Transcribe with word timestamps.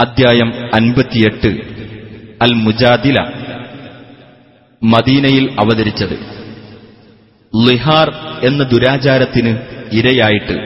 അദ്ധ്യായം 0.00 0.50
അൻപത്തിയെട്ട്. 0.74 1.48
അൽ 2.42 2.52
മുജാദില 2.54 3.20
മദീനയിൽ 4.82 5.56
അവതരിച്ചത്. 5.60 6.18
ലിഹാർ 7.68 8.14
എന്ന 8.44 8.64
ദുരാചാരത്തിന് 8.64 9.58
ഇരയായിട്ട് 9.92 10.56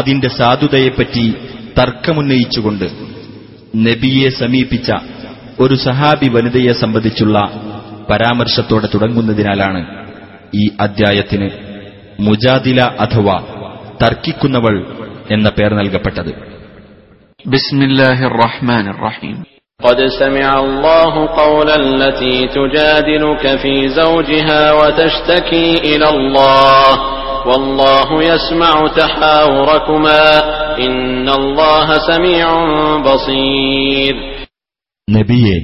അതിന്റെ 0.00 0.28
സാധുതയെപ്പറ്റി 0.28 1.34
തർക്കമുന്നയിച്ചുകൊണ്ട് 1.78 2.84
നബിയെ 3.76 4.28
സമീപിച്ച 4.28 4.92
ഒരു 5.60 5.74
സഹാബി 5.74 6.28
വനിതയെ 6.28 6.72
സംബന്ധിച്ചുള്ള 6.72 7.38
പരാമർശത്തോടെ 8.10 8.88
തുടങ്ങുന്നതിനാലാണ് 8.94 10.06
ഈ 10.54 10.70
അദ്ധ്യായത്തിന് 10.80 11.50
മുജാദില 12.20 12.80
അഥവാ 12.80 13.36
തർക്കിക്കുന്നവൾ 14.02 14.86
എന്ന 15.30 15.48
പേർ 15.48 15.74
നൽകപ്പെട്ടത്. 15.74 16.49
بسم 17.45 17.81
الله 17.81 18.19
الرحمن 18.25 18.85
الرحيم 18.87 19.37
قد 19.79 19.99
سمع 20.19 20.59
الله 20.59 21.13
قول 21.27 21.69
التي 21.71 22.47
تجادلك 22.49 23.43
في 23.57 23.73
زوجها 23.91 24.73
وتشتكي 24.73 25.67
إلى 25.89 26.07
الله 26.09 26.85
والله 27.45 28.23
يسمع 28.23 28.87
تحاوركما 28.97 30.23
إن 30.79 31.29
الله 31.31 31.87
سميع 32.11 32.45
بصير 33.07 34.15
നബിയെ 35.07 35.57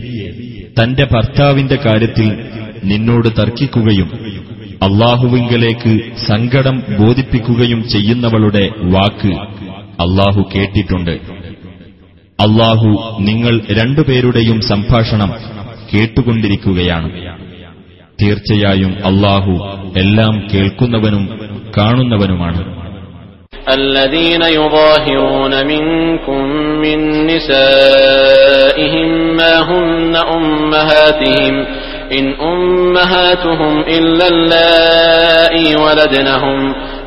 തന്റെ 0.80 1.06
ഭർത്താവിന്റെ 1.14 1.78
കാര്യത്തിൽ 1.86 2.28
നിന്നോട് 2.84 3.30
തർക്കിക്കുകയും 3.40 4.10
അള്ളാഹുവിങ്കലേക്ക് 4.88 5.94
സങ്കടം 6.30 6.76
ബോധിപ്പിക്കുകയും 7.00 7.82
ചെയ്യുന്നവളുടെ 7.88 8.64
വാക്ക് 8.94 9.34
അള്ളാഹു 10.06 10.42
കേട്ടിട്ടുണ്ട് 10.54 11.14
അള്ളാഹു 12.40 12.90
നിങ്ങൾ 13.20 13.54
രണ്ടുപേരുടെയും 13.80 14.60
സംഭാഷണം 14.72 15.32
കേട്ടുകൊണ്ടിരിക്കുകയാണ് 15.92 17.10
തീർച്ചയായും 18.20 18.94
അള്ളാഹു 19.04 19.54
എല്ലാം 20.04 20.34
കേൾക്കുന്നവനും 20.52 21.26
കാണുന്നവനുമാണ് 21.78 22.62
الذين 23.78 24.44
يظاهرون 24.60 25.54
منكم 25.66 26.42
من 26.84 27.00
نسائهم 27.32 29.10
ما 29.38 29.56
هن 29.62 30.14
أمهاتهم 30.32 31.54
إن 32.12 32.26
أمهاتهم 32.46 33.74
إلا 33.90 34.26
اللائي 34.28 35.76
ولدنهم 35.76 36.60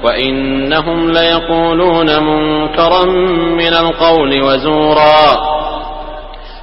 وإنهم 0.05 0.99
ليقولون 1.13 2.09
منكرا 2.23 3.05
من 3.55 3.73
القول 3.77 4.31
وزورا 4.43 5.27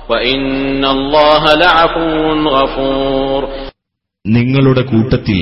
وإن 0.10 0.42
الله 0.88 1.44
لعفو 1.56 2.08
غفور 2.50 3.42
നിങ്ങളുടെ 4.26 4.84
കൂട്ടത്തിൽ 4.92 5.38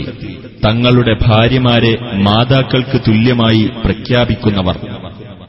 തങ്ങളുടെ 0.65 1.13
ഭാര്യമാരെ 1.23 1.93
മാതാക്കൾക്ക് 2.27 2.97
തുല്യമായി 3.07 3.63
പ്രഖ്യാപിക്കുന്നവർ 3.83 4.77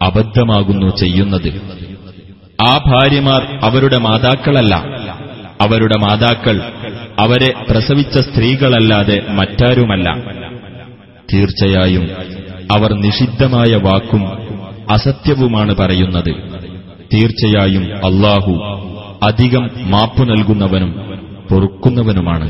അബദ്ധമാകുന്നു 0.00 0.88
ചെയ്യുന്നത് 1.02 1.50
ആ 2.62 2.72
ഭാര്യമാർ 2.88 3.42
അവരുടെ 3.62 3.98
മാതാക്കളല്ല 3.98 4.74
അവരുടെ 5.60 5.96
മാതാക്കൾ 6.04 6.56
അവരെ 7.18 7.50
പ്രസവിച്ച 7.68 8.16
സ്ത്രീകളല്ലാതെ 8.26 9.16
മറ്റാരുമല്ല 9.38 10.08
തീർച്ചയായും 11.32 12.04
അവർ 12.74 12.90
നിഷിദ്ധമായ 13.04 13.72
വാക്കും 13.86 14.22
അസത്യവുമാണ് 14.94 15.72
പറയുന്നത് 15.74 16.32
തീർച്ചയായും 17.12 17.84
അള്ളാഹു 18.08 18.52
അധികം 19.28 19.64
മാപ്പു 19.92 20.22
നൽകുന്നവനും 20.32 20.92
പൊറുക്കുന്നവനുമാണ് 21.50 22.48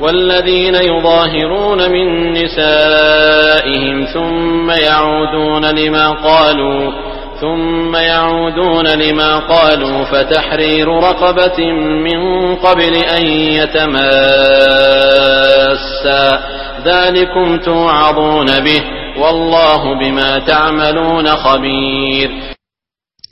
والذين 0.00 0.76
يظاهرون 0.90 1.80
من 1.90 2.06
نسائهم 2.32 3.96
ثم 4.06 4.68
يعودون 4.82 5.64
لما 5.80 6.06
قالوا 6.28 6.80
ثم 7.40 7.92
يعودون 8.12 8.86
لما 9.04 9.32
قالوا 9.54 10.04
فتحرير 10.04 10.88
رقبة 11.08 11.58
من 12.06 12.20
قبل 12.56 12.94
أن 13.16 13.24
يتماسا 15.30 16.24
ذلكم 16.84 17.46
توعظون 17.60 18.48
به 18.60 18.80
والله 19.16 19.82
بما 19.94 20.30
تعملون 20.46 21.26
خبير 21.38 22.28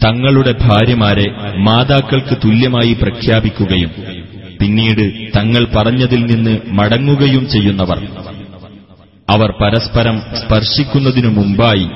തങ്ങളുടെ 0.01 0.53
ഭാര്യമാരെ 0.63 1.27
മാതാക്കൾക്ക് 1.67 2.35
തുല്യമായി 2.45 2.93
പ്രഖ്യാപിക്കുകയും 2.95 3.91
പിന്നീട് 4.61 5.03
തങ്ങൾ 5.37 5.63
പറഞ്ഞതിൽ 5.75 6.23
നിന്ന് 6.27 6.55
മടങ്ങുകയും 6.79 7.45
ചെയ്യുന്നവർ 7.47 7.99
അവർ 9.29 9.51
പരസ്പരം 9.61 10.17
സ്പർശിക്കുന്നതിനു 10.41 11.31
മുമ്പായി 11.31 11.87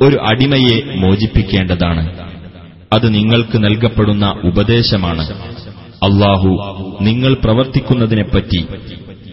ഒരു 0.00 0.16
അടിമയെ 0.30 0.76
മോചിപ്പിക്കേണ്ടതാണ് 1.02 2.04
അത് 2.92 3.06
നിങ്ങൾക്ക് 3.14 3.56
നൽകപ്പെടുന്ന 3.64 4.26
ഉപദേശമാണ് 4.44 5.24
അള്ളാഹു 6.02 6.50
നിങ്ങൾ 7.00 7.32
പ്രവർത്തിക്കുന്നതിനെപ്പറ്റി 7.44 8.60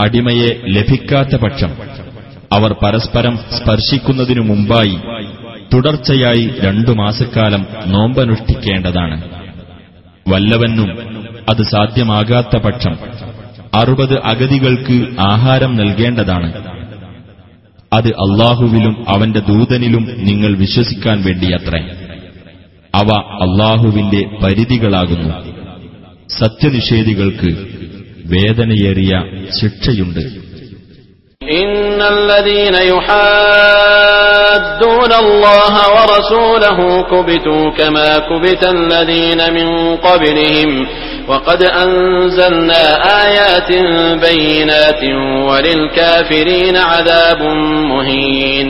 അടിമയെ 0.00 0.60
ലഭിക്കാത്ത 0.68 1.36
പക്ഷം 1.36 1.70
അവർ 2.52 2.74
പരസ്പരം 2.82 3.36
സ്പർശിക്കുന്നതിനു 3.36 4.40
മുമ്പായി 4.40 4.96
തുടർച്ചയായി 5.74 6.50
രണ്ടു 6.60 6.90
മാസക്കാലം 6.90 7.66
നോമ്പനുഷ്ഠിക്കേണ്ടതാണ്. 7.86 9.28
വല്ലവനും 10.28 10.90
അത് 11.50 11.62
സാധ്യമാകാത്ത 11.62 12.56
പക്ഷം 12.56 12.96
അറുപത് 13.74 14.18
അഗതികൾക്ക് 14.18 15.20
ആഹാരം 15.20 15.74
നൽകേണ്ടതാണ്. 15.74 16.52
അത് 17.92 18.08
അള്ളാഹുവിലും 18.08 19.04
അവന്റെ 19.08 19.40
ദൂതനിലും 19.40 20.08
നിങ്ങൾ 20.16 20.56
വിശ്വസിക്കാൻ 20.56 21.22
വേണ്ടിയത്രേ. 21.22 21.80
അവ 22.94 23.08
അള്ളാഹുവിന്റെ 23.18 24.30
പരിധികളാകുന്നു. 24.42 25.34
സത്യനിഷേധികൾക്ക് 26.28 27.71
വേദനയേറിയ 28.31 29.11
ശിക്ഷയുണ്ട് 29.59 30.23
إن 31.41 31.99
الذين 32.13 32.75
يحادون 33.77 35.11
الله 35.15 35.73
ورسوله 35.95 36.79
كبتوا 37.03 37.63
كما 37.71 38.09
كبت 38.19 38.63
الذين 38.69 39.41
من 39.53 39.67
قبلهم 39.97 40.69
وقد 41.27 41.61
أنزلنا 41.77 42.83
آيات 43.25 43.69
بينات 44.21 45.03
وللكافرين 45.49 46.75
عذاب 46.91 47.41
مهين 47.91 48.67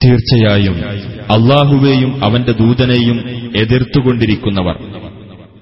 തീർച്ചയായും 0.00 0.76
അള്ളാഹുവേയും 1.34 2.10
അവന്റെ 2.26 2.52
ദൂതനെയും 2.60 3.18
എതിർത്തുകൊണ്ടിരിക്കുന്നവർ 3.62 4.76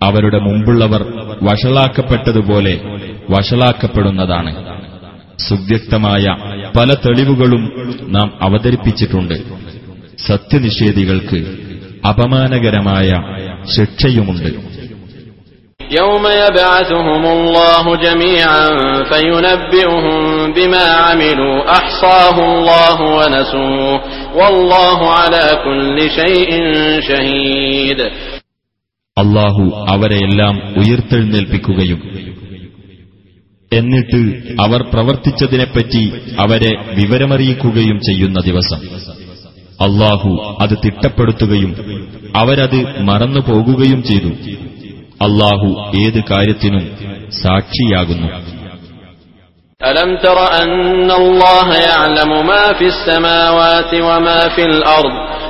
അവരുടെ 0.04 0.38
മുമ്പുള്ളവർ 0.38 1.02
വഷളാക്കപ്പെട്ടതുപോലെ 1.46 2.74
വഷളാക്കപ്പെടുന്നതാണ് 3.30 4.52
സുവ്യക്തമായ 5.46 6.24
പല 6.76 6.90
തെളിവുകളും 7.04 7.62
നാം 8.08 8.28
അവതരിപ്പിച്ചിട്ടുണ്ട് 8.40 9.36
സത്യനിഷേധികൾക്ക് 10.26 11.40
അപമാനകരമായ 12.04 13.10
ശിക്ഷയുമുണ്ട് 13.76 14.50
يوم 15.90 16.24
يبعثهم 16.40 17.24
الله 17.28 17.84
جميعا 17.98 18.64
فينبئهم 19.04 20.16
بما 20.52 20.84
عملوا 21.00 21.56
أحصاه 21.70 22.36
الله 22.48 22.98
ونسوه 23.16 24.00
والله 24.34 24.98
على 25.12 25.44
كل 25.64 25.96
شيء 26.10 26.50
شهيد 27.00 27.98
അള്ളാഹു 29.16 29.64
അവരെയെല്ലാം 29.92 30.54
ഉയർത്തെഴുന്നേൽപ്പിക്കുകയും 30.82 32.00
എന്നിട്ട് 33.72 34.20
അവർ 34.60 34.80
പ്രവർത്തിച്ചതിനെപ്പറ്റി 34.92 36.02
അവരെ 36.44 36.72
വിവരമറിയിക്കുകയും 36.98 37.98
ചെയ്യുന്ന 38.08 38.38
ദിവസം 38.48 38.80
അള്ളാഹു 39.80 40.30
അത് 40.62 40.74
തിട്ടപ്പെടുത്തുകയും 40.84 41.72
അവരത് 42.34 42.80
മറന്നു 43.08 43.42
പോകുകയും 43.48 44.00
ചെയ്തു 44.10 44.32
അള്ളാഹു 45.20 45.68
ഏത് 46.04 46.20
കാര്യത്തിനും 46.32 46.84
സാക്ഷിയാകുന്നു 47.42 48.30
ألم 49.80 50.10
تر 50.18 50.38
أن 50.56 51.10
الله 51.12 51.68
يعلم 51.86 52.30
ما 52.46 52.64
في 52.72 52.86
السماوات 52.94 53.90
وما 54.08 54.40
في 54.48 54.62
الأرض 54.64 55.14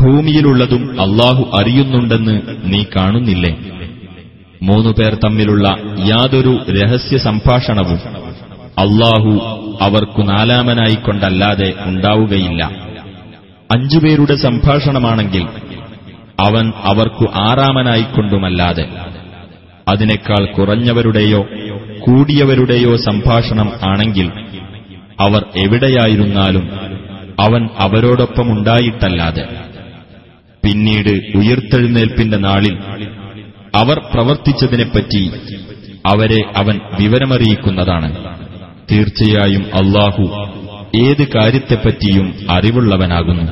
ഭൂമിയിലുള്ളതും 0.00 1.00
അള്ളാഹു 1.00 1.50
അറിയുന്നുണ്ടെന്ന് 1.54 2.40
നീ 2.64 2.84
കാണുന്നില്ലേ? 2.96 3.56
മൂന്നു 4.62 4.90
പേർ 4.90 5.14
തമ്മിലുള്ള 5.14 5.76
യാതൊരു 5.98 6.58
രഹസ്യ 6.70 7.18
സംഭാഷണവും 7.18 7.98
അള്ളാഹു 8.78 9.30
അവർക്കു 9.80 10.22
നാലാമനായിക്കൊണ്ടല്ലാതെ 10.22 11.74
ഉണ്ടാവുകയില്ല. 11.84 12.70
അഞ്ചുപേരുടെ 13.74 14.34
സംഭാഷണമാണെങ്കിൽ 14.34 15.46
അവൻ 16.40 16.72
അവർക്കു 16.84 17.24
ആറാമനായിക്കൊണ്ടുമല്ലാതെ. 17.34 18.88
അതിനേക്കാൾ 19.88 20.44
കുറഞ്ഞവരുടെയോ 20.44 21.46
കൂടിയവരുടെയോ 22.00 22.96
സംഭാഷണം 22.96 23.72
ആണെങ്കിൽ 23.82 24.30
അവർ 25.20 25.44
എവിടെയായിരുന്നാലും 25.56 26.70
അവൻ 27.40 27.68
അവരോടൊപ്പമുണ്ടായിട്ടല്ലാതെ. 27.78 29.69
പിന്നീട് 30.63 31.13
ഉയർത്തെഴുന്നേൽപ്പിന്റെ 31.39 32.39
നാളിൽ 32.45 32.75
അവർ 33.73 33.97
പ്രവർത്തിച്ചതിനെപ്പറ്റി 34.11 35.23
അവരെ 36.05 36.41
അവൻ 36.55 36.75
വിവരമറിയിക്കുന്നതാണ് 36.99 38.09
തീർച്ചയായും 38.89 39.63
അള്ളാഹു 39.79 40.25
ഏത് 41.01 41.23
കാര്യത്തെപ്പറ്റിയും 41.35 42.27
അറിവുള്ളവനാകുന്നു 42.55 43.45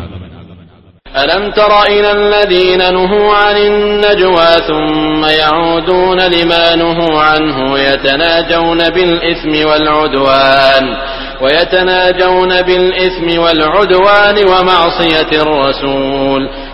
ألم 1.15 1.43
تر 1.51 1.71
إلى 1.87 2.09
الذين 2.13 2.81
نهوا 2.91 3.31
عن 3.35 3.57
النجوى 3.63 4.51
ثم 4.69 5.21
يعودون 5.37 6.19
لما 6.29 6.75
نهوا 6.75 7.21
عنه 7.23 7.57
يتناجون 7.81 8.81
بالإثم 8.89 9.53
والعدوان 9.69 10.83
ويتناجون 11.43 12.61
بالإثم 12.61 13.39
والعدوان 13.39 14.37
ومعصية 14.45 15.31
الرسول 15.35 16.41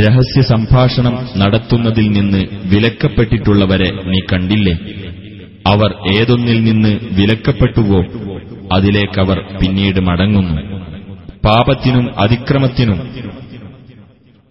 രഹസ്യ 0.00 0.42
സംഭാഷണം 0.42 1.14
നടത്തുന്നതിൽ 1.36 2.06
നിന്ന് 2.08 2.40
വിലക്കപ്പെട്ടിട്ടുള്ളവരെ 2.64 3.90
നീ 4.04 4.18
കണ്ടില്ലേ? 4.32 4.74
അവർ 5.66 5.90
ഏതൊന്നിൽ 6.20 6.64
നിന്ന് 6.64 6.98
വിലക്കപ്പെട്ടുവോ 7.12 8.00
അതിലേക്കവർ 8.72 9.38
പിന്നീട് 9.60 10.00
മടങ്ങുന്നു. 10.00 10.62
പാപത്തിനും 11.46 12.06
അതിക്രമത്തിനും 12.18 13.00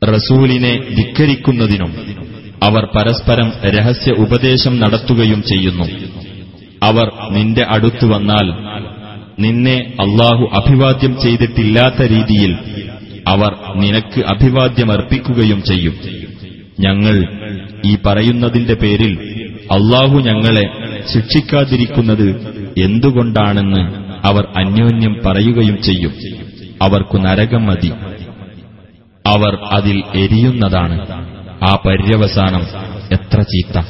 റസൂലിനെ 0.01 0.73
ധിക്കരിക്കുന്നതിനും 0.95 1.91
അവർ 2.63 2.85
പരസ്പരം 2.95 3.51
രഹസ്യ 3.65 4.11
ഉപദേശം 4.11 4.79
നടത്തുകയും 4.79 5.43
ചെയ്യുന്നു. 5.43 5.87
അവർ 6.83 7.07
നിന്റെ 7.31 7.63
അടുത്തു 7.69 8.05
വന്നാൽ 8.05 8.47
നിന്നെ 9.39 9.77
അള്ളാഹു 9.99 10.43
അഭിവാദ്യം 10.53 11.21
ചെയ്തിട്ടില്ലാത്ത 11.21 12.01
രീതിയിൽ 12.01 12.51
അവർ 13.27 13.55
നിനക്ക് 13.75 14.21
അഭിവാദ്യമർപ്പിക്കുകയും 14.21 15.63
ചെയ്യും. 15.63 15.93
ഞങ്ങൾ 16.79 17.27
ഈ 17.85 17.97
പറയുന്നതിന്റെ 18.05 18.73
പേരിൽ 18.73 19.19
അള്ളാഹു 19.71 20.17
ഞങ്ങളെ 20.19 20.69
ശിക്ഷിക്കാതിരിക്കുന്നത് 21.13 22.29
എന്തുകൊണ്ടാണെന്ന് 22.77 24.05
അവർ 24.27 24.47
അന്യോന്യം 24.57 25.21
പറയുകയും 25.25 25.81
ചെയ്യും. 25.81 26.13
അവർക്കു 26.81 27.17
നരകം 27.17 27.65
മതി. 27.65 27.91
അവർ 29.27 29.57
അതിൽ 29.71 30.03
എരിയുന്നതാണ്. 30.15 31.01
ആ 31.63 31.81
പര്യവസാനം 31.85 32.61
എത്ര 33.11 33.41
ചീത്ത. 33.41 33.85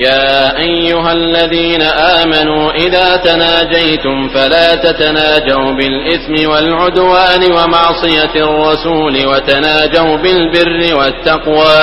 يا 0.00 0.28
أيها 0.60 1.12
الذين 1.12 1.82
آمنوا 2.16 2.72
إذا 2.76 3.16
تناجيتم 3.18 4.28
فلا 4.28 4.74
تتناجوا 4.76 5.72
بالإثم 5.72 6.50
والعدوان 6.50 7.42
ومعصية 7.52 8.34
الرسول 8.38 9.14
وتناجوا 9.26 10.16
بالبر 10.16 10.80
والتقوى 10.98 11.80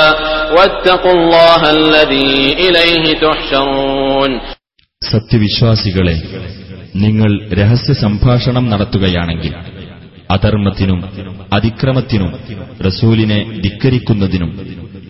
واتقوا 0.56 1.12
الله 1.14 1.62
الذي 1.72 2.34
إليه 2.60 3.06
تحشرون 3.20 4.32
സത്യവിശ്വാസികളെ 5.02 6.16
നിങ്ങൾ 6.96 7.32
രഹസ്യ 7.60 7.94
സംഭാഷണം 8.04 8.66
നടത്തുകയാണെങ്കിൽ 8.72 9.54
അധർമ്മത്തിനും 10.34 11.00
അതിക്രമത്തിനും 11.58 12.32
റസൂലിനെ 12.88 13.40
ധിക്കരിക്കുന്നതിനും 13.66 14.52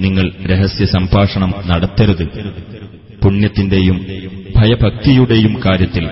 നിങ്ങൾ 0.05 0.25
രഹസ്യ 0.51 0.85
സംഭാഷണം 0.95 1.51
നടത്തരുത് 1.71 2.25
പുണ്യത്തിന്റെയും 3.21 3.97
ഭയഭക്തിയുടെയും 4.57 5.53
കാര്യത്തിൽ 5.65 6.05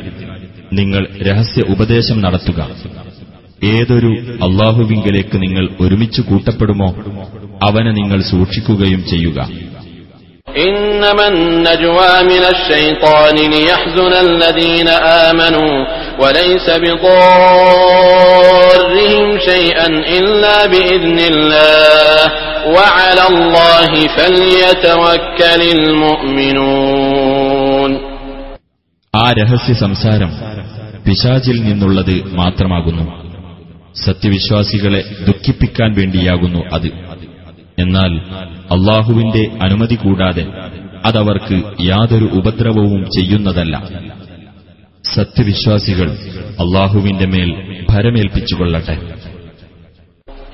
നിങ്ങൾ 0.72 1.04
രഹസ്യ 1.28 1.62
ഉപദേശം 1.74 2.18
നടത്തുക 2.26 2.60
ഏതൊരു 3.72 4.12
അള്ളാഹുവിങ്കലേക്ക് 4.48 5.38
നിങ്ങൾ 5.44 5.66
ഒരുമിച്ച് 5.82 6.22
കൂട്ടപ്പെടുമോ 6.22 6.90
അവനെ 7.68 7.92
നിങ്ങൾ 8.00 8.20
സൂക്ഷിക്കുകയും 8.32 9.04
ചെയ്യുക 9.14 9.40
إنما 10.62 11.26
النجوى 11.30 12.14
من 12.24 12.44
الشيطان 12.46 13.36
ليحزن 13.54 14.14
الذين 14.28 14.90
آمنوا 15.28 15.74
وليس 16.20 16.68
بضارهم 17.92 19.38
شيئا 19.42 19.88
إلا 20.10 20.68
بإذن 20.68 21.20
الله 21.26 22.05
وعلى 22.72 23.24
الله 23.32 23.92
فليتوكل 24.18 25.62
المؤمنون 26.72 27.92
ആ 29.14 29.26
രഹസ്യ 29.40 29.74
സംസാരം 29.84 30.32
പിശാചിൽ 31.06 31.58
നിന്നുള്ളത് 31.68 32.16
മാത്രമാകുന്നു 32.34 33.06
സത്യവിശ്വാസികളെ 34.06 35.00
ദുഃഖിപ്പിക്കാൻ 35.28 35.90
വേണ്ടിയാകുന്നു 36.00 36.62
അത് 36.76 36.90
എന്നാൽ 37.78 38.12
അള്ളാഹുവിന്റെ 38.76 39.44
അനുമതി 39.62 39.96
കൂടാതെ 39.96 40.46
അതവർക്ക് 41.06 41.58
യാതൊരു 41.84 42.28
ഉപദ്രവവും 42.40 43.02
ചെയ്യുന്നതല്ല 43.16 43.76
സത്യവിശ്വാസികൾ 45.06 46.10
അള്ളാഹുവിന്റെ 46.64 47.28
മേൽ 47.34 47.50
ഭരമേൽപ്പിച്ചുകൊള്ളട്ടെ 47.90 48.96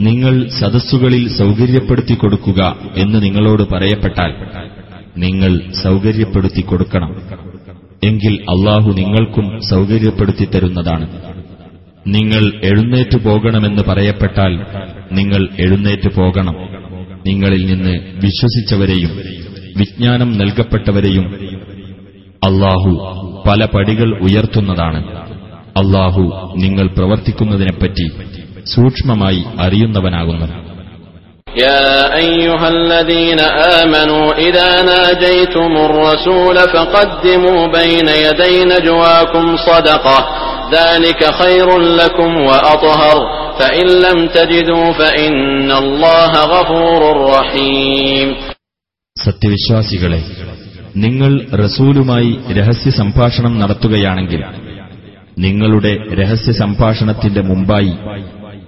നിങ്ങൾ 0.00 0.48
സദസ്സുകളിൽ 0.48 1.28
സൗകര്യപ്പെടുത്തി 1.28 2.14
കൊടുക്കുക 2.14 2.76
എന്ന് 2.96 3.22
നിങ്ങളോട് 3.22 3.62
പറയപ്പെട്ടാൽ 3.62 4.34
നിങ്ങൾ 5.18 5.72
സൗകര്യപ്പെടുത്തി 5.82 6.60
കൊടുക്കണം. 6.60 7.22
എങ്കിൽ 8.04 8.34
അള്ളാഹു 8.34 8.92
നിങ്ങൾക്കും 8.92 9.60
സൗകര്യപ്പെടുത്തി 9.70 10.44
തരുന്നതാണ്. 10.44 11.08
നിങ്ങൾ 12.06 12.60
എഴുന്നേറ്റു 12.64 13.18
പോകണമെന്ന് 13.18 13.82
പറയപ്പെട്ടാൽ 13.88 14.52
നിങ്ങൾ 15.12 15.48
എഴുന്നേറ്റു 15.60 16.08
പോകണം. 16.20 16.54
നിങ്ങളിൽ 17.26 17.66
നിന്ന് 17.66 17.98
വിശ്വസിച്ചവരെയും 18.24 19.10
വിജ്ഞാനം 19.76 20.38
നൽകപ്പെട്ടവരെയും 20.38 21.24
അള്ളാഹു 22.44 22.90
പല 23.48 23.64
പടികൾ 23.64 24.18
ഉയർത്തുന്നതാണ്. 24.18 25.06
അള്ളാഹു 25.76 26.54
നിങ്ങൾ 26.56 26.86
പ്രവർത്തിക്കുന്നതിനെപ്പറ്റി 26.86 28.35
സൂക്ഷ്മമായി 28.65 29.41
അറിയുന്നവനാകുന്നു 29.59 30.47
يا 31.65 31.87
أيها 32.17 32.67
الذين 32.69 33.39
آمنوا 33.79 34.25
إذا 34.39 34.69
ناجيتم 34.83 35.71
الرسول 35.79 36.57
فقدموا 36.73 37.61
بين 37.69 38.07
يدي 38.27 38.55
نجواكم 38.65 39.45
صدقة 39.59 40.17
ذلك 40.71 41.21
خير 41.33 41.67
لكم 41.99 42.31
وأطهر 42.41 43.17
فإن 43.59 43.87
لم 44.05 44.27
تجدوا 44.29 44.87
فإن 44.93 45.37
الله 45.73 46.31
غفور 46.53 47.01
رحيم 47.31 48.27
സത്യവിശ്വാസികളെ 49.17 50.21
നിങ്ങൾ 50.95 51.31
റസൂലുമായി 51.63 52.31
രഹസ്യ 52.57 52.89
സംഭാഷണം 52.91 53.53
നടത്തുകയാണെങ്കിൽ 53.59 54.41
നിങ്ങളുടെ 55.37 55.91
രഹസ്യ 56.13 56.51
സംഭാഷണത്തിന്റെ 56.61 57.41
മുമ്പായി 57.41 57.93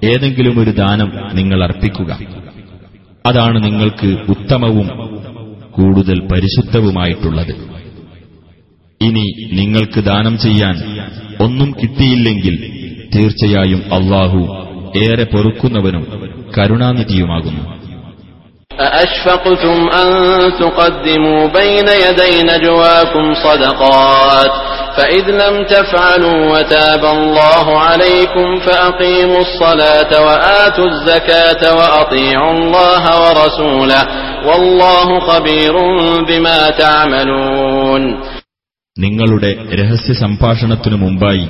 ഏതെങ്കിലും 0.06 0.56
ഒരു 0.64 0.72
ദാനം 0.80 1.10
നിങ്ങൾ 1.34 1.60
അർപ്പിക്കുക 1.64 2.12
അതാണ് 3.26 3.58
നിങ്ങൾക്ക് 3.64 4.10
ഉത്തമവും 4.34 4.88
കൂടുതൽ 5.78 6.18
പരിശുദ്ധവുമായിട്ടുള്ളത് 6.32 7.54
ഇനി 9.02 9.26
നിങ്ങൾക്ക് 9.60 10.02
ദാനം 10.10 10.36
ചെയ്യാൻ 10.38 10.76
ഒന്നും 11.42 11.70
കിട്ടിയില്ലെങ്കിൽ 11.80 12.56
തീർച്ചയായും 13.14 13.82
അള്ളാഹു 13.98 14.42
ഏറെ 15.04 15.26
പൊറുക്കുന്നവനും 15.34 16.06
കരുണാനിധിയുമാകുന്നു 16.58 17.64
أأشفقتم 18.88 19.78
أن 19.94 20.10
تقدموا 20.56 21.42
بين 21.50 21.88
يدي 22.00 22.36
نجواكم 22.44 23.26
صدقات 23.36 24.54
فإذ 24.98 25.26
لم 25.34 25.56
تفعلوا 25.66 26.40
وتاب 26.54 27.04
الله 27.08 27.66
عليكم 27.80 28.60
فأقيموا 28.60 29.42
الصلاة 29.42 30.12
وآتوا 30.26 30.88
الزكاة 30.88 31.64
وأطيعوا 31.76 32.52
الله 32.52 33.04
ورسوله 33.24 34.02
والله 34.46 35.08
خبير 35.30 35.76
بما 36.30 36.60
تعملون 36.80 38.04
നിങ്ങളുടെ 38.98 39.52
രഹസ്യ 39.80 40.14
സംഭാഷണത്തിനു 40.24 40.96
മുമ്പായി 40.96 41.46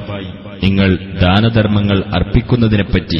നിങ്ങൾ 0.64 0.90
ദാനധർമ്മങ്ങൾ 1.22 1.98
അർപ്പിക്കുന്നതിനെപ്പറ്റി 2.18 3.20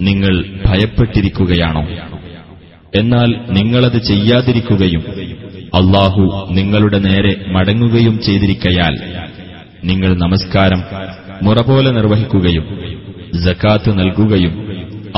നിങ്ങൾ 0.00 0.34
ഭയപ്പെട്ടിരിക്കുകയാണോ 0.66 1.82
എന്നാൽ 2.94 3.30
നിങ്ങളത് 3.48 3.98
ചെയ്യാതിരിക്കുകയും 4.02 5.02
അള്ളാഹു 5.75 6.51
നിങ്ങളുടെ 6.51 6.99
നേരെ 6.99 7.45
മടങ്ങുകയും 7.47 8.19
ചെയ്തിരിക്കയാൽ 8.21 8.95
നിങ്ങൾ 9.83 10.17
നമസ്കാരം 10.17 10.81
മുറപോലെ 11.43 11.91
നിർവഹിക്കുകയും 11.91 12.65
ജക്കാത്ത് 13.45 13.99
നൽകുകയും 13.99 14.53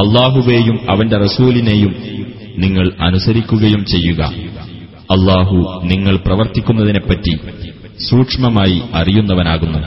അള്ളാഹുവേയും 0.04 0.80
അവന്റെ 0.90 1.18
റസൂലിനെയും 1.18 1.96
നിങ്ങൾ 2.58 2.92
അനുസരിക്കുകയും 3.00 3.86
ചെയ്യുക. 3.86 4.22
അള്ളാഹു 5.12 5.58
നിങ്ങൾ 5.84 6.18
പ്രവർത്തിക്കുന്നതിനെപ്പറ്റി 6.18 7.34
സൂക്ഷ്മമായി 8.10 8.82
അറിയുന്നവനാകുന്നു. 8.94 9.80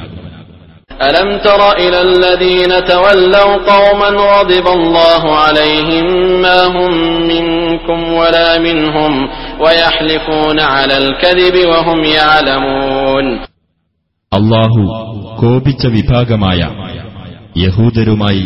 ألم 1.01 1.37
تر 1.39 1.61
إلى 1.77 1.99
الذين 2.01 2.71
تولوا 2.85 3.51
قوما 3.65 4.09
غضب 4.25 4.67
الله 4.69 5.23
عليهم 5.37 6.05
ما 6.41 6.59
هم 6.67 6.91
منكم 7.27 7.99
ولا 8.13 8.59
منهم 8.59 9.11
ويحلفون 9.59 10.59
على 10.73 10.95
الكذب 10.97 11.55
وهم 11.71 11.99
يعلمون 12.15 13.25
അള്ളാഹു 14.31 14.81
കോപിച്ച 15.39 15.83
വിഭാഗമായ 15.95 16.59
യഹൂദരുമായി 17.55 18.43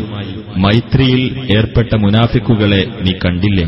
മൈത്രിയിൽ 0.64 1.22
ഏർപ്പെട്ട 1.56 1.92
മുനാഫിക്കുകളെ 1.96 2.82
നീ 3.06 3.14
കണ്ടില്ലേ 3.24 3.66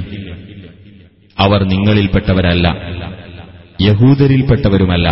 അവർ 1.37 1.61
നിങ്ങളിൽപ്പെട്ടവരല്ല 1.73 2.67
യഹൂദരിൽപ്പെട്ടവരുമല്ല 3.87 5.07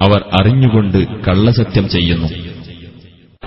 അവർ 0.00 0.20
അറിഞ്ഞുകൊണ്ട് 0.38 0.98
കള്ളസത്യം 1.26 1.86
ചെയ്യുന്നു 1.88 2.28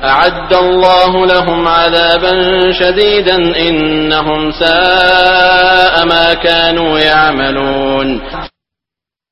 أعد 0.02 0.54
الله 0.56 1.26
لهم 1.26 1.68
عذابا 1.70 2.34
شديدا 2.72 3.38
إنهم 3.68 4.52
ساء 4.54 5.96
ما 6.06 6.28
كانوا 6.38 6.92
يعملون 7.02 8.10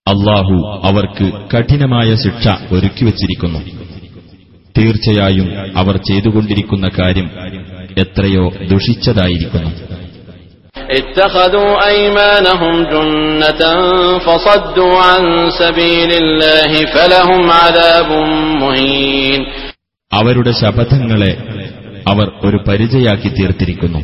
അള്ളാഹു 0.08 0.56
അവർക്ക് 0.88 1.26
കഠിനമായ 1.54 2.10
ശിക്ഷ 2.24 2.46
ഒരുക്കിവച്ചിരിക്കുന്നു 2.76 3.60
തീർച്ചയായും 4.76 5.48
അവർ 5.82 5.96
ചെയ്തുകൊണ്ടിരിക്കുന്ന 6.10 6.88
കാര്യം 7.00 7.28
എത്രയോ 8.04 8.46
ദുഷിച്ചതായിരിക്കുന്നു 8.72 9.72
اتخذوا 10.92 11.72
أيمانهم 11.88 12.74
جنة 12.86 13.62
فصدوا 14.18 14.96
عن 15.02 15.24
سبيل 15.62 16.12
الله 16.14 16.72
فلهم 16.86 17.44
عذاب 17.62 18.10
مهين 18.62 19.42
അവരുടെ 20.13 20.51
ശപഥങ്ങളെ 20.51 21.37
അവർ 22.09 22.33
ഒരു 22.45 22.57
പരിചയാക്കി 22.69 23.29
തീർത്തിരിക്കുന്നു. 23.29 23.99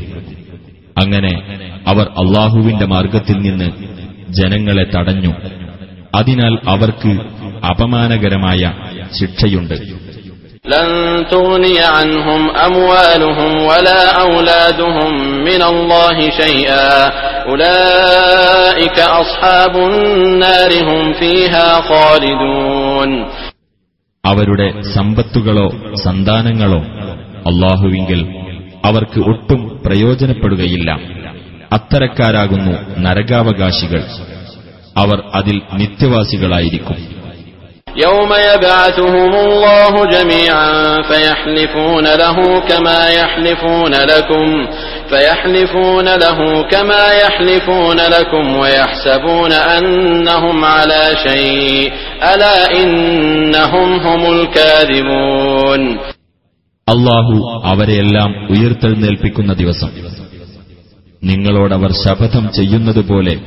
അങ്ങനെ 0.98 1.58
അവർ 1.86 2.06
അള്ളാഹുവിന്റെ 2.06 2.86
മാർഗത്തിൽ 2.86 3.36
നിന്ന് 3.36 3.70
ജനങ്ങളെ 4.32 4.84
തടഞ്ഞു. 4.84 5.34
അതിനാൽ 6.14 6.58
അവർക്ക് 6.68 7.18
അപമാനകരമായ 7.66 8.72
ശിക്ഷയുണ്ട്. 9.20 10.06
അവരുടെ 24.25 24.67
സമ്പത്തുകളോ 24.95 25.67
സന്താനങ്ങളോ 26.03 26.81
അള്ളാഹുവിങ്കിൽ 27.49 28.21
അവർക്ക് 28.85 29.19
ഒട്ടും 29.31 29.61
പ്രയോജനപ്പെടുകയില്ല 29.85 30.89
അത്തരക്കാരാകുന്നു 31.75 32.75
നരകാവകാശികൾ 33.05 34.03
അവർ 34.95 35.19
അതിൽ 35.33 35.57
നിത്യവാസികളായിരിക്കും 35.81 36.99
يوم 37.97 38.31
يبعثهم 38.49 39.33
الله 39.37 39.93
جميعا 40.07 40.71
فيحلفون 41.03 42.05
له 42.15 42.37
كما 42.61 42.99
يحلفون 43.11 43.93
لكم 44.03 44.47
فيحلفون 45.11 46.07
له 46.15 46.39
كما 46.63 47.03
يحلفون 47.15 47.99
لكم 48.07 48.55
ويحسبون 48.55 49.51
أنهم 49.77 50.65
على 50.67 51.03
شيء 51.27 51.91
അള്ളാഹു 56.88 57.62
അവരെയെല്ലാം 57.64 58.48
ഉയർത്തെഴുന്നേൽപ്പിക്കുന്ന 58.50 59.52
ദിവസം. 59.52 59.88
നിങ്ങളോടവർ 61.24 61.92
ശപഥം 61.92 62.50
ചെയ്യുന്നതുപോലെ 62.52 63.40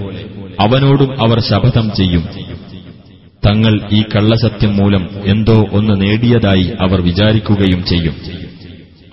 അവനോടും 0.59 1.21
അവർ 1.21 1.39
ശപഥം 1.39 1.91
ചെയ്യും. 1.95 2.23
തങ്ങൾ 3.47 3.89
ഈ 3.91 4.01
കള്ളസത്യം 4.01 4.77
മൂലം 4.77 5.09
എന്തോ 5.25 5.65
ഒന്ന് 5.71 6.01
നേടിയതായി 6.01 6.73
അവർ 6.81 7.01
വിചാരിക്കുകയും 7.01 7.85
ചെയ്യും. 7.85 8.15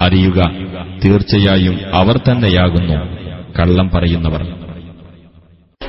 അറിയുക 0.01 0.43
തീർച്ചയായും 1.05 1.81
അവർ 1.93 2.17
തന്നെയാകുന്നു 2.17 2.95
കള്ളം 3.59 3.91
പറയുന്നവർ. 3.95 4.65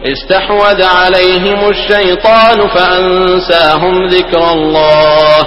استحوذ 0.04 0.82
عليهم 0.84 1.60
الشيطان 1.68 2.68
فأنساهم 2.68 4.06
ذكر 4.06 4.52
الله 4.52 5.38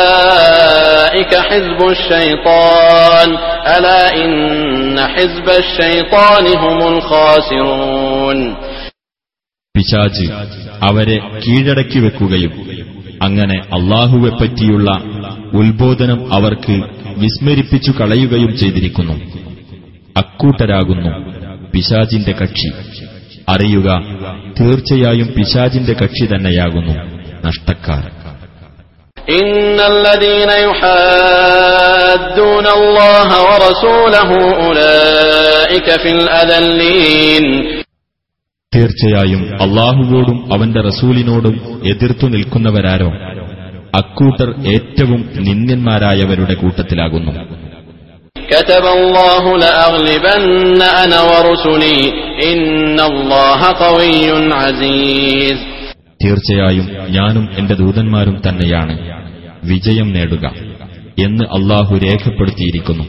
أولئك 0.00 1.32
حزب 1.40 1.80
الشيطان 1.88 3.28
ألا 3.68 4.02
إن 4.16 4.30
حزب 5.06 5.48
الشيطان 5.56 6.44
هم 6.56 6.78
الخاسرون 6.88 8.38
പിശാജ് 9.74 10.26
അവരെ 10.82 11.16
കീഴടക്കി 11.42 11.98
വെക്കുകയും 12.00 12.52
അങ്ങനെ 13.24 13.56
അള്ളാഹുവെപ്പറ്റിയുള്ള 13.76 14.88
ഉത്ബോധനം 15.60 16.20
അവർക്ക് 16.36 16.74
വിസ്മരിപ്പിച്ചു 17.22 17.90
കളയുകയും 17.98 18.50
ചെയ്തിരിക്കുന്നു 18.60 19.16
അക്കൂട്ടരാകുന്നു 20.16 21.12
പിശാജിന്റെ 21.72 22.32
കക്ഷി 22.40 22.70
അറിയുക 23.49 24.03
തീർച്ചയായും 24.59 25.27
പിശാജിന്റെ 25.27 25.93
കക്ഷി 25.93 26.25
തന്നെയാകുന്നു 26.25 26.93
നഷ്ടക്കാർ. 27.45 28.25
തീർച്ചയായും 38.75 39.61
അള്ളാഹുവോടും 39.61 40.53
അവന്റെ 40.53 40.81
റസൂലിനോടും 40.81 41.81
എതിർത്തു 41.85 42.25
നിൽക്കുന്നവരാരോ? 42.27 43.09
അക്കൂട്ടർ 43.95 44.49
ഏറ്റവും 44.67 45.29
നിന്ദ്യന്മാരായവരുടെ 45.35 46.53
കൂട്ടത്തിലാകുന്നു. 46.53 47.64
كتب 48.50 48.84
الله 48.88 49.44
لأغلبن 49.58 50.42
أنا 50.94 51.20
ورسلي 51.22 52.00
إن 52.44 52.98
الله 53.02 53.60
قوي 53.78 54.26
عزيز 54.54 55.58
തീർച്ചയായും 56.20 56.86
ഞാനും 57.16 57.44
എന്റെ 57.58 57.74
ദൂതന്മാരും 57.80 58.36
തന്നെയാണ് 58.46 58.94
വിജയം 59.62 60.08
നേടുക 60.16 60.44
എന്ന് 61.18 61.44
അള്ളാഹു 61.56 61.92
രേഖപ്പെടുത്തിയിരിക്കുന്നു 62.04 63.04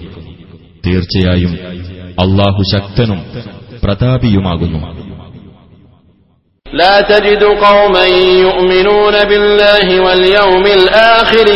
തീർച്ചയായും 0.83 1.53
അള്ളാഹു 2.17 2.61
ശക്തനും 2.73 3.19
പ്രതാപിയുമാകുന്നു 3.83 4.81
لا 6.65 6.95
تجد 7.03 7.43
قوما 7.65 8.05
يؤمنون 8.45 9.15
بالله 9.23 9.88
واليوم 10.01 10.65
الآخر 10.79 11.47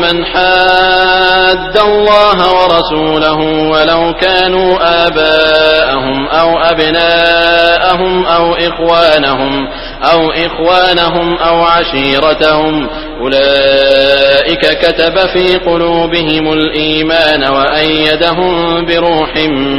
من 0.00 0.24
حاد 0.24 1.78
الله 1.78 2.54
ورسوله 2.54 3.38
ولو 3.70 4.14
كانوا 4.20 4.78
آباءهم 5.06 6.28
أو 6.28 6.58
أبناءهم 6.58 8.26
أو 8.26 8.54
إخوانهم 8.54 9.68
أو 10.12 10.30
إخوانهم 10.30 11.38
أو 11.38 11.62
عشيرتهم. 11.62 12.88
أولئك 13.20 14.78
كتب 14.78 15.18
في 15.18 15.56
قلوبهم 15.56 16.52
الإيمان 16.52 17.44
وأيدهم 17.44 18.84
بروح 18.86 19.36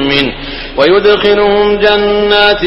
منه. 0.09 0.33
ويدخلهم 0.78 1.78
جنات 1.78 2.60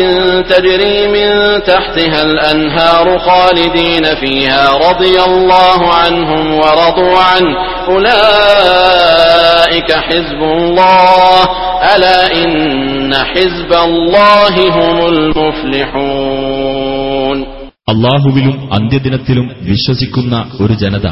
تجري 0.50 1.08
من 1.08 1.30
تحتها 1.63 2.24
الأنهار 2.24 3.20
خالدين 3.20 4.16
فيها 4.16 4.70
رضي 4.82 5.22
الله 5.22 5.94
عنهم 5.94 6.54
ورضوا 6.54 7.18
عنه 7.22 7.56
أولئك 8.62 9.92
حزب 10.00 10.42
الله 10.50 11.44
ألا 11.86 12.36
إن 12.36 13.13
حزب 13.25 13.74
الله 13.82 14.70
هم 14.70 15.08
المفلحون 15.08 16.51
അള്ളാഹുവിലും 17.88 18.70
അന്ത്യദിനത്തിലും 18.72 19.48
വിശ്വസിക്കുന്ന 19.70 20.36
ഒരു 20.63 20.74
ജനത 20.82 21.08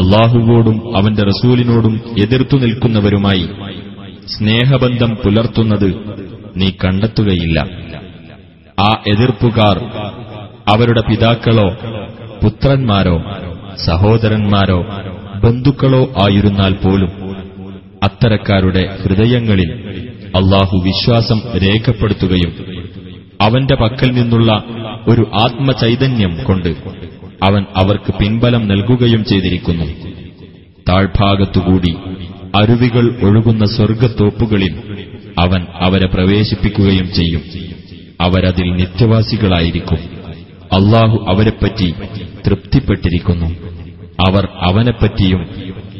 അള്ളാഹുവോടും 0.00 0.96
അവന്റെ 0.96 1.22
റസൂലിനോടും 1.22 1.94
എതിർത്തു 2.24 2.56
നിൽക്കുന്നവരുമായി 2.64 3.44
സ്നേഹബന്ധം 4.27 5.17
പുലർത്തുന്നത് 5.25 5.95
നീ 6.55 6.69
കണ്ടെത്തുകയില്ല. 6.69 7.59
ആ 8.79 9.03
എതിർപ്പുകാർ 9.07 9.79
അവരുടെ 10.67 11.01
പിതാക്കളോ 11.01 11.77
പുത്രന്മാരോ 12.43 13.23
സഹോദരന്മാരോ 13.85 14.85
ബന്ധുക്കളോ 15.43 16.03
ആയിരുന്നാൽ 16.03 16.73
പോലും 16.73 17.11
അത്തരക്കാരുടെ 18.03 18.97
ഹൃദയങ്ങളിൽ 19.03 19.71
അള്ളാഹു 20.35 20.77
വിശ്വാസം 20.77 21.41
രേഖപ്പെടുത്തുകയും 21.57 22.65
അവന്റെ 23.41 23.75
പക്കൽ 23.75 24.11
നിന്നുള്ള 24.11 24.63
ഒരു 25.07 25.31
ആത്മചൈതന്യം 25.41 26.43
കൊണ്ട് 26.43 26.69
അവൻ 27.43 27.65
അവർക്ക് 27.75 28.13
പിൻബലം 28.13 28.67
നൽകുകയും 28.67 29.25
ചെയ്തിരിക്കുന്നു. 29.25 29.85
താഴ്ഭാഗത്തുകൂടി 30.89 31.95
അരുവികൾ 32.55 33.25
ഒഴുകുന്ന 33.25 33.65
സ്വർഗത്തോപ്പുകളിൽ 33.65 34.81
അവൻ 35.39 35.65
അവരെ 35.75 36.07
പ്രവേശിപ്പിക്കുകയും 36.07 37.13
ചെയ്യും. 37.13 37.41
അവരതിൽ 38.21 38.71
നിത്യവാസികളായിരിക്കും. 38.71 39.97
അള്ളാഹു 40.63 41.25
അവരെപ്പറ്റി 41.29 41.93
തൃപ്തിപ്പെട്ടിരിക്കുന്നു. 42.47 43.45
അവർ 44.27 44.47
അവനെപ്പറ്റിയും 44.61 45.47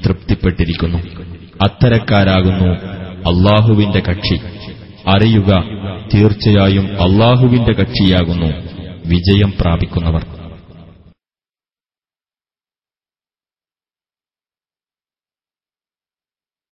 തൃപ്തിപ്പെട്ടിരിക്കുന്നു. 0.06 0.98
അത്തരക്കാരാകുന്നു 1.64 2.70
അള്ളാഹുവിന്റെ 3.30 4.00
കക്ഷി. 4.00 4.40
അറിയുക 5.08 5.64
തീർച്ചയായും 6.14 6.88
അള്ളാഹുവിന്റെ 7.02 7.74
കക്ഷിയാകുന്നു 7.74 8.48
വിജയം 9.06 9.54
പ്രാപിക്കുന്നവർ. 9.62 10.41